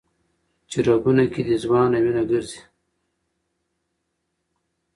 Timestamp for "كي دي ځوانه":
1.33-1.97